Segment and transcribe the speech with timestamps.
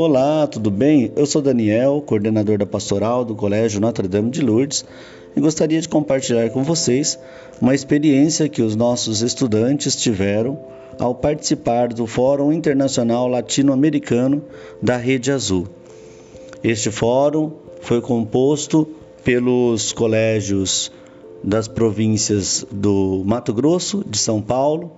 [0.00, 1.10] Olá, tudo bem?
[1.16, 4.84] Eu sou Daniel, coordenador da pastoral do Colégio Notre Dame de Lourdes
[5.34, 7.18] e gostaria de compartilhar com vocês
[7.60, 10.56] uma experiência que os nossos estudantes tiveram
[11.00, 14.44] ao participar do Fórum Internacional Latino-Americano
[14.80, 15.66] da Rede Azul.
[16.62, 18.88] Este fórum foi composto
[19.24, 20.92] pelos colégios
[21.42, 24.92] das províncias do Mato Grosso, de São Paulo,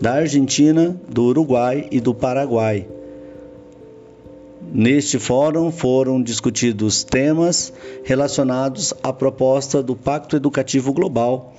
[0.00, 2.86] da Argentina, do Uruguai e do Paraguai
[4.70, 7.72] Neste fórum foram discutidos temas
[8.04, 11.54] relacionados à proposta do Pacto Educativo Global.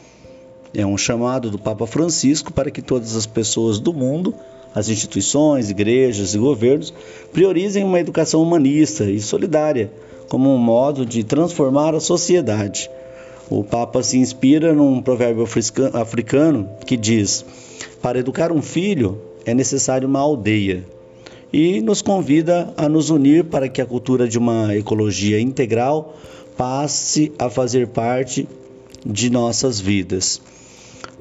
[0.75, 4.35] É um chamado do Papa Francisco para que todas as pessoas do mundo,
[4.75, 6.93] as instituições, igrejas e governos,
[7.33, 9.91] priorizem uma educação humanista e solidária
[10.29, 12.91] como um modo de transformar a sociedade.
[13.49, 15.47] O Papa se inspira num provérbio
[15.93, 17.43] africano que diz:
[18.03, 20.85] Para educar um filho é necessário uma aldeia
[21.51, 26.15] e nos convida a nos unir para que a cultura de uma ecologia integral
[26.55, 28.47] passe a fazer parte
[29.05, 30.41] de nossas vidas.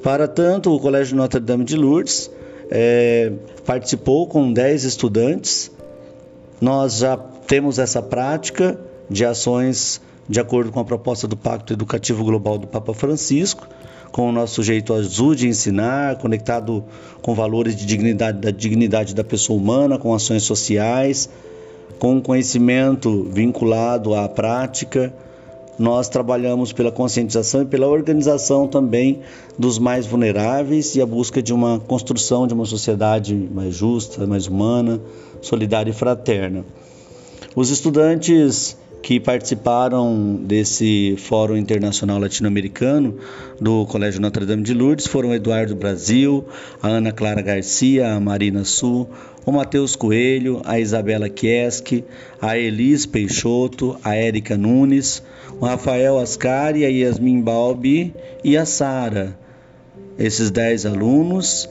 [0.03, 2.29] Para tanto, o Colégio Notre Dame de Lourdes
[2.69, 3.31] é,
[3.65, 5.71] participou com 10 estudantes.
[6.61, 12.23] Nós já temos essa prática de ações de acordo com a proposta do Pacto Educativo
[12.23, 13.67] Global do Papa Francisco
[14.11, 16.83] com o nosso jeito azul de ensinar, conectado
[17.21, 21.29] com valores de dignidade, da dignidade da pessoa humana, com ações sociais,
[21.99, 25.13] com conhecimento vinculado à prática.
[25.77, 29.21] Nós trabalhamos pela conscientização e pela organização também
[29.57, 34.47] dos mais vulneráveis e a busca de uma construção de uma sociedade mais justa, mais
[34.47, 34.99] humana,
[35.41, 36.65] solidária e fraterna.
[37.55, 43.17] Os estudantes que participaram desse Fórum Internacional Latino-Americano
[43.59, 46.45] do Colégio Notre Dame de Lourdes foram Eduardo Brasil,
[46.81, 49.09] a Ana Clara Garcia, a Marina Sul,
[49.45, 52.03] o Matheus Coelho, a Isabela Kieski,
[52.41, 55.23] a Elis Peixoto, a Érica Nunes,
[55.59, 59.37] o Rafael Ascari, a Yasmin Balbi e a Sara.
[60.17, 61.69] Esses dez alunos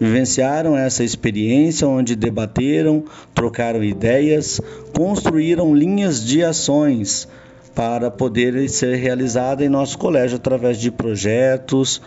[0.00, 3.04] vivenciaram essa experiência onde debateram,
[3.34, 4.60] trocaram ideias,
[4.92, 7.28] construíram linhas de ações
[7.74, 12.02] para poder ser realizada em nosso colégio através de projetos.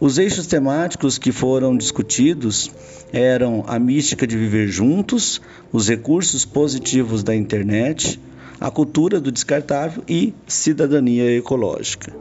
[0.00, 2.70] Os eixos temáticos que foram discutidos
[3.12, 5.40] eram a mística de viver juntos,
[5.72, 8.18] os recursos positivos da internet,
[8.60, 12.12] a cultura do descartável e cidadania ecológica.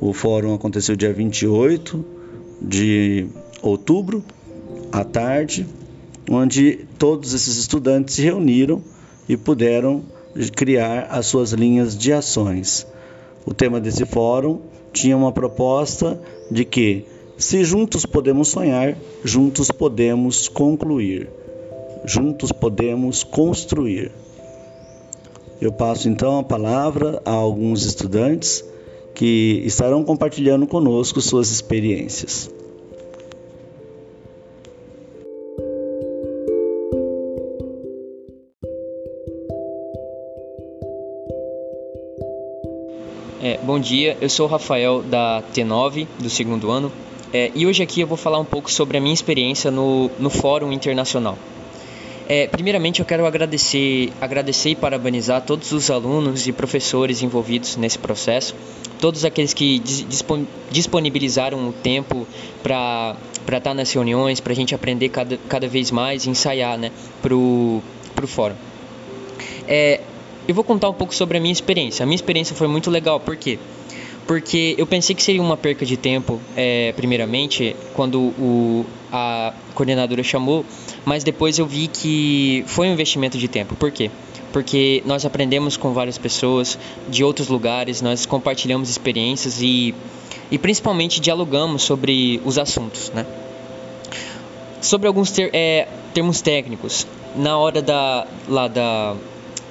[0.00, 2.04] O fórum aconteceu dia 28
[2.60, 3.26] de
[3.62, 4.22] outubro,
[4.92, 5.66] à tarde,
[6.30, 8.82] onde todos esses estudantes se reuniram
[9.28, 10.02] e puderam
[10.54, 12.86] criar as suas linhas de ações.
[13.46, 14.60] O tema desse fórum
[14.92, 16.20] tinha uma proposta
[16.50, 17.04] de que,
[17.36, 21.28] se juntos podemos sonhar, juntos podemos concluir,
[22.04, 24.12] juntos podemos construir.
[25.60, 28.64] Eu passo então a palavra a alguns estudantes
[29.14, 32.48] que estarão compartilhando conosco suas experiências.
[43.68, 46.90] Bom dia, eu sou o Rafael da T9 do segundo ano
[47.34, 50.30] é, e hoje aqui eu vou falar um pouco sobre a minha experiência no, no
[50.30, 51.36] Fórum Internacional.
[52.26, 57.98] É, primeiramente eu quero agradecer, agradecer e parabenizar todos os alunos e professores envolvidos nesse
[57.98, 58.54] processo,
[58.98, 59.82] todos aqueles que
[60.70, 62.26] disponibilizaram o tempo
[62.62, 63.18] para
[63.54, 66.90] estar nas reuniões, para a gente aprender cada, cada vez mais e ensaiar né,
[67.20, 67.82] para o
[68.26, 68.56] fórum.
[69.66, 70.00] É,
[70.48, 72.02] eu vou contar um pouco sobre a minha experiência.
[72.02, 73.58] A minha experiência foi muito legal, por quê?
[74.26, 80.22] Porque eu pensei que seria uma perca de tempo, é, primeiramente, quando o, a coordenadora
[80.22, 80.64] chamou,
[81.04, 83.76] mas depois eu vi que foi um investimento de tempo.
[83.76, 84.10] Por quê?
[84.50, 89.94] Porque nós aprendemos com várias pessoas de outros lugares, nós compartilhamos experiências e,
[90.50, 93.26] e principalmente dialogamos sobre os assuntos, né?
[94.80, 97.06] Sobre alguns ter, é, termos técnicos,
[97.36, 99.16] na hora da, lá da,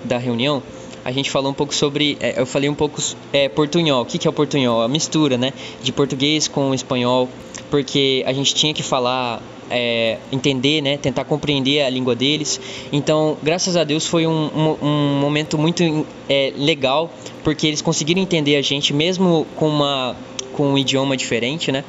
[0.03, 0.61] da reunião,
[1.07, 2.17] a gente falou um pouco sobre.
[2.19, 3.01] É, eu falei um pouco
[3.31, 4.01] é, portunhol.
[4.01, 4.81] O que, que é o portunhol?
[4.81, 5.53] A mistura, né?
[5.81, 7.29] De português com espanhol,
[7.71, 9.41] porque a gente tinha que falar.
[9.69, 12.57] É, entender, né, tentar compreender a língua deles.
[12.89, 17.11] Então, graças a Deus, foi um, um, um momento muito é, legal,
[17.43, 20.15] porque eles conseguiram entender a gente, mesmo com, uma,
[20.53, 21.83] com um idioma diferente, né?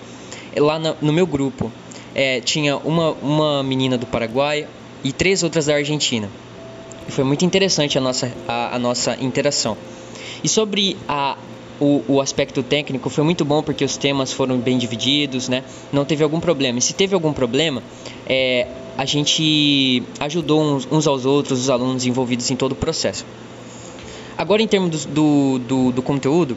[0.57, 1.71] Lá no, no meu grupo,
[2.17, 4.67] é, tinha uma, uma menina do Paraguai
[5.05, 6.29] e três outras da Argentina.
[7.09, 9.77] Foi muito interessante a nossa, a, a nossa interação.
[10.43, 11.37] E sobre a,
[11.81, 15.65] o, o, aspecto técnico foi muito bom porque os temas foram bem divididos, né?
[15.93, 16.79] Não teve algum problema.
[16.79, 17.83] E se teve algum problema,
[18.27, 18.67] é,
[18.97, 23.25] a gente ajudou uns, uns, aos outros, os alunos envolvidos em todo o processo.
[24.37, 26.57] Agora, em termos do, do, do, do conteúdo,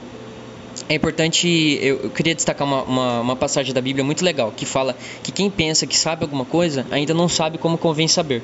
[0.87, 1.47] é importante,
[1.81, 5.31] eu, eu queria destacar uma, uma, uma, passagem da Bíblia muito legal, que fala que
[5.31, 8.41] quem pensa que sabe alguma coisa ainda não sabe como convém saber.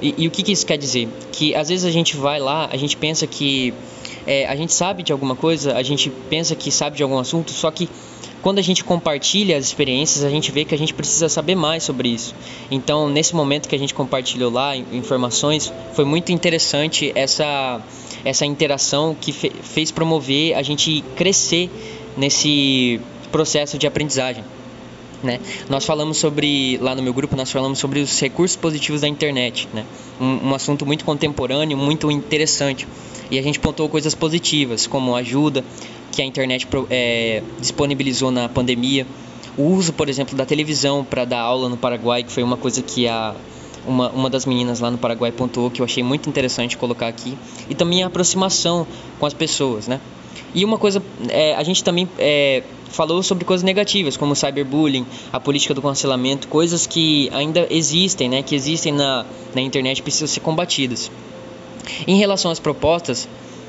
[0.00, 1.08] E, e o que, que, isso quer dizer?
[1.32, 3.74] Que às vezes a gente vai lá, a gente pensa que
[4.26, 7.50] é, a gente sabe de alguma coisa, a gente pensa que sabe de algum assunto,
[7.50, 7.88] só que
[8.42, 11.82] quando a gente compartilha as experiências, a gente vê que a gente precisa saber mais
[11.82, 12.34] sobre isso.
[12.70, 17.80] Então, nesse momento que a gente compartilhou lá informações, foi muito interessante essa,
[18.24, 21.70] essa interação que fe, fez promover a gente crescer
[22.16, 23.00] nesse
[23.30, 24.42] processo de aprendizagem.
[25.22, 25.38] Né?
[25.68, 29.68] Nós falamos sobre, lá no meu grupo, nós falamos sobre os recursos positivos da internet,
[29.72, 29.84] né?
[30.18, 32.86] um, um assunto muito contemporâneo, muito interessante.
[33.30, 35.62] E a gente pontuou coisas positivas, como ajuda
[36.10, 39.06] que a internet é, disponibilizou na pandemia,
[39.56, 42.82] o uso, por exemplo, da televisão para dar aula no Paraguai, que foi uma coisa
[42.82, 43.34] que a,
[43.86, 47.36] uma, uma das meninas lá no Paraguai pontuou, que eu achei muito interessante colocar aqui,
[47.68, 48.86] e também a aproximação
[49.18, 50.00] com as pessoas, né?
[50.54, 55.06] E uma coisa, é, a gente também é, falou sobre coisas negativas, como o cyberbullying,
[55.32, 59.24] a política do cancelamento, coisas que ainda existem, né, que existem na,
[59.54, 61.10] na internet e precisam ser combatidas.
[62.06, 63.28] Em relação às propostas,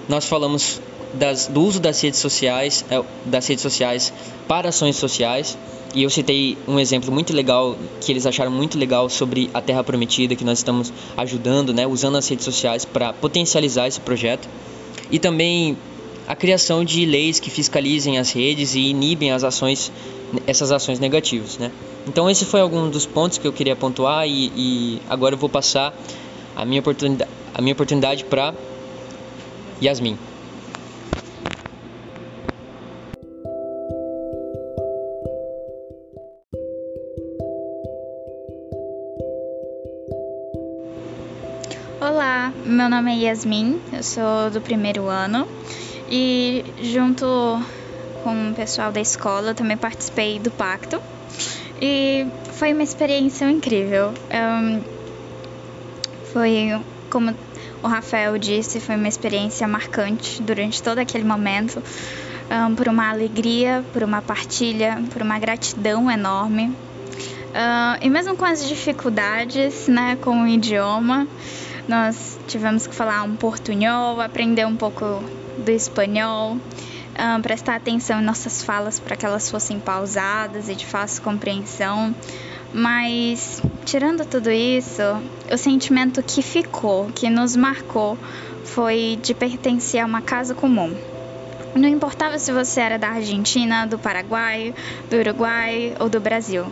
[0.10, 0.82] nós falamos
[1.14, 4.14] das, do uso das redes sociais, é, das redes sociais
[4.48, 5.58] para ações sociais.
[5.94, 9.84] E eu citei um exemplo muito legal que eles acharam muito legal sobre a Terra
[9.84, 14.48] Prometida, que nós estamos ajudando, né, usando as redes sociais para potencializar esse projeto.
[15.12, 15.78] E também
[16.28, 19.92] a criação de leis que fiscalizem as redes e inibem as ações,
[20.48, 21.72] essas ações negativas, né?
[22.08, 25.50] Então esse foi algum dos pontos que eu queria pontuar e, e agora eu vou
[25.50, 25.94] passar
[26.56, 28.54] a minha oportunidade, a minha oportunidade para
[29.82, 30.18] Yasmin.
[42.00, 45.48] Olá, meu nome é Yasmin, eu sou do primeiro ano
[46.12, 47.26] e junto
[48.22, 51.02] com o pessoal da escola também participei do pacto
[51.82, 54.14] e foi uma experiência incrível.
[54.30, 54.82] Um,
[56.32, 56.80] foi
[57.10, 57.34] como
[57.82, 61.82] o Rafael disse, foi uma experiência marcante durante todo aquele momento,
[62.52, 66.68] um, por uma alegria, por uma partilha, por uma gratidão enorme.
[66.68, 71.28] Uh, e mesmo com as dificuldades, né, com o idioma,
[71.88, 75.24] nós tivemos que falar um portunhol, aprender um pouco
[75.58, 76.58] do espanhol,
[77.20, 82.16] um, prestar atenção em nossas falas para que elas fossem pausadas e de fácil compreensão.
[82.74, 85.02] Mas, tirando tudo isso,
[85.52, 88.18] o sentimento que ficou, que nos marcou,
[88.64, 90.96] foi de pertencer a uma casa comum.
[91.74, 94.76] Não importava se você era da Argentina, do Paraguai,
[95.10, 96.66] do Uruguai ou do Brasil.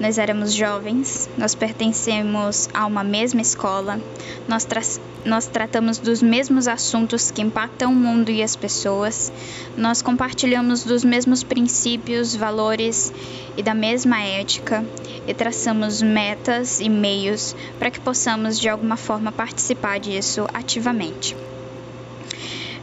[0.00, 4.00] Nós éramos jovens, nós pertencemos a uma mesma escola,
[4.48, 4.80] nós, tra
[5.26, 9.30] nós tratamos dos mesmos assuntos que impactam o mundo e as pessoas,
[9.76, 13.12] nós compartilhamos dos mesmos princípios, valores
[13.58, 14.82] e da mesma ética
[15.26, 21.36] e traçamos metas e meios para que possamos de alguma forma participar disso ativamente.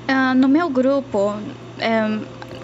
[0.04, 1.34] Uh, no meu grupo,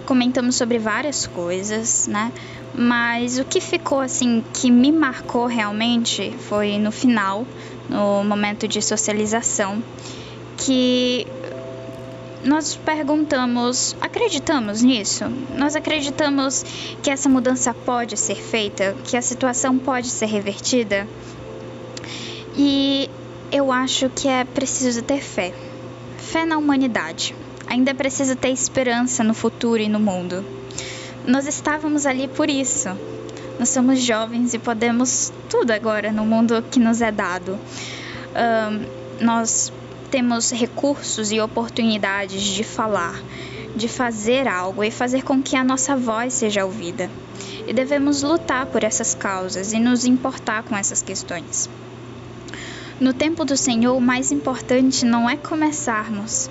[0.06, 2.32] comentamos sobre várias coisas, né?
[2.74, 7.44] Mas o que ficou assim que me marcou realmente foi no final,
[7.88, 9.82] no momento de socialização,
[10.56, 11.26] que
[12.44, 15.24] nós perguntamos: acreditamos nisso?
[15.56, 16.64] Nós acreditamos
[17.02, 21.06] que essa mudança pode ser feita, que a situação pode ser revertida?
[22.56, 23.10] E
[23.50, 25.52] eu acho que é preciso ter fé
[26.18, 27.34] fé na humanidade
[27.70, 30.44] ainda preciso ter esperança no futuro e no mundo.
[31.24, 32.88] Nós estávamos ali por isso.
[33.58, 37.56] Nós somos jovens e podemos tudo agora no mundo que nos é dado.
[38.34, 39.72] Um, nós
[40.10, 43.22] temos recursos e oportunidades de falar,
[43.76, 47.08] de fazer algo e fazer com que a nossa voz seja ouvida.
[47.68, 51.70] E devemos lutar por essas causas e nos importar com essas questões.
[52.98, 56.50] No tempo do Senhor, o mais importante não é começarmos,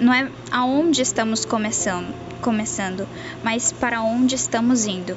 [0.00, 3.08] não é aonde estamos começando, começando,
[3.42, 5.16] mas para onde estamos indo.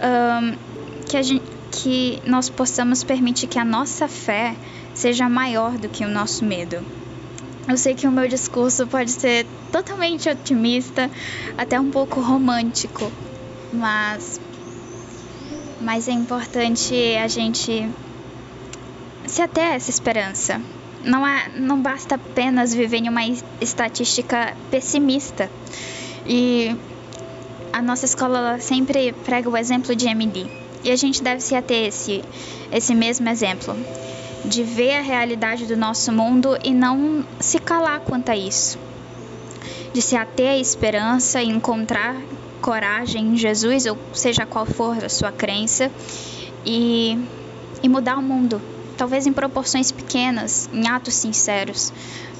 [0.00, 0.56] Um,
[1.04, 4.54] que, gente, que nós possamos permitir que a nossa fé
[4.94, 6.84] seja maior do que o nosso medo.
[7.68, 11.10] Eu sei que o meu discurso pode ser totalmente otimista,
[11.56, 13.12] até um pouco romântico,
[13.72, 14.40] mas,
[15.80, 17.88] mas é importante a gente
[19.26, 20.60] se ater a essa esperança,
[21.04, 23.22] não, é, não basta apenas viver em uma
[23.60, 25.50] estatística pessimista.
[26.26, 26.76] E
[27.72, 30.50] a nossa escola sempre prega o exemplo de Emily.
[30.84, 32.22] E a gente deve se ater esse,
[32.70, 33.76] esse mesmo exemplo,
[34.44, 38.78] de ver a realidade do nosso mundo e não se calar quanto a isso.
[39.92, 42.16] De se ater à esperança e encontrar
[42.60, 45.90] coragem em Jesus, ou seja qual for a sua crença,
[46.64, 47.18] e,
[47.82, 48.60] e mudar o mundo.
[48.98, 51.92] Talvez em proporções pequenas, em atos sinceros,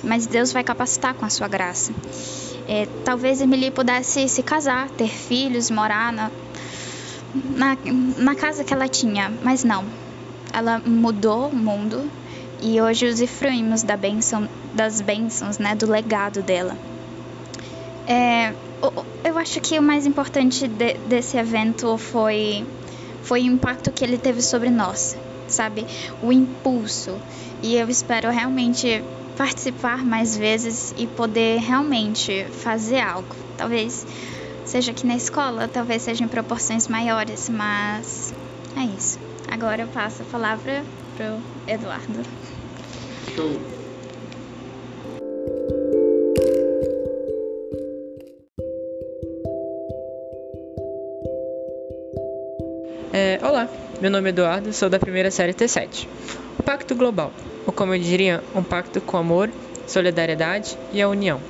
[0.03, 1.93] mas Deus vai capacitar com a sua graça.
[2.69, 6.31] É, talvez Emily pudesse se casar, ter filhos, morar na,
[7.57, 7.79] na,
[8.19, 9.87] na casa que ela tinha, mas não.
[10.53, 12.11] Ela mudou o mundo
[12.61, 13.99] e hoje usufruímos da
[14.75, 16.77] das bênçãos, né, do legado dela.
[18.07, 18.53] É,
[19.25, 22.67] eu acho que o mais importante de, desse evento foi,
[23.23, 25.17] foi o impacto que ele teve sobre nós,
[25.53, 25.87] sabe?
[26.23, 27.21] O impulso.
[27.63, 29.03] E eu espero realmente
[29.37, 33.35] participar mais vezes e poder realmente fazer algo.
[33.57, 34.07] Talvez
[34.65, 38.35] seja aqui na escola, talvez seja em proporções maiores, mas
[38.77, 39.19] é isso.
[39.51, 40.85] Agora eu passo a palavra
[41.17, 42.23] pro Eduardo.
[43.35, 43.78] Show.
[53.11, 53.67] É, olá,
[54.03, 56.07] meu nome é Eduardo, sou da primeira série T7.
[56.59, 57.33] O Pacto Global,
[57.67, 59.51] ou como eu diria, um pacto com amor,
[59.87, 61.41] solidariedade e a união.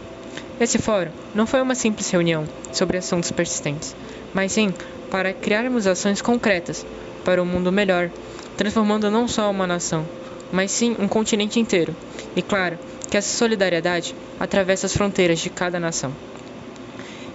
[0.60, 3.96] Esse fórum não foi uma simples reunião sobre assuntos persistentes,
[4.32, 4.72] mas sim
[5.10, 6.86] para criarmos ações concretas
[7.24, 8.08] para um mundo melhor,
[8.56, 10.06] transformando não só uma nação,
[10.52, 11.92] mas sim um continente inteiro.
[12.36, 12.78] E claro
[13.10, 16.12] que essa solidariedade atravessa as fronteiras de cada nação.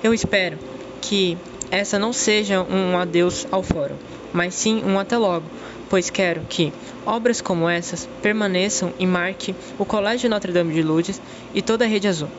[0.01, 0.57] Eu espero
[1.01, 1.37] que
[1.71, 3.95] essa não seja um adeus ao fórum,
[4.31, 5.45] mas sim um até logo,
[5.89, 6.71] pois quero que
[7.05, 11.21] obras como essas permaneçam e marquem o Colégio Notre Dame de Lourdes
[11.53, 12.29] e toda a Rede Azul.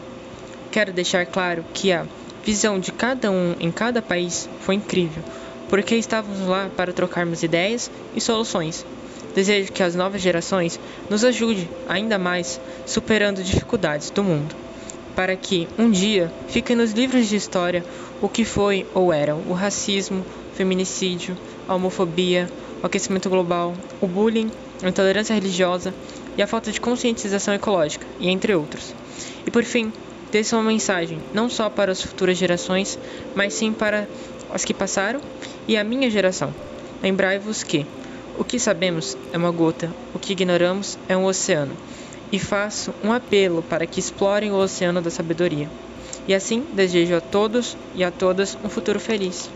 [0.71, 2.07] Quero deixar claro que a
[2.45, 5.23] visão de cada um em cada país foi incrível,
[5.69, 8.85] porque estávamos lá para trocarmos ideias e soluções.
[9.35, 10.79] Desejo que as novas gerações
[11.11, 14.65] nos ajudem ainda mais superando dificuldades do mundo
[15.15, 17.85] para que, um dia, fique nos livros de história
[18.21, 21.37] o que foi ou era o racismo, o feminicídio,
[21.69, 22.49] a homofobia,
[22.83, 24.51] o aquecimento global, o bullying,
[24.83, 25.95] a intolerância religiosa
[26.37, 28.95] e a falta de conscientização ecológica, e entre outros.
[29.47, 29.93] E por fim,
[30.31, 32.99] deixe uma mensagem não só para as futuras gerações,
[33.35, 34.09] mas sim para
[34.51, 35.21] as que passaram
[35.67, 36.55] e a minha geração.
[37.03, 37.87] Lembrai-vos que
[38.39, 41.77] o que sabemos é uma gota, o que ignoramos é um oceano
[42.33, 45.71] e faço um apelo para que explorem o oceano da sabedoria.
[46.27, 49.55] E assim desejo a todos e a todas um futuro feliz.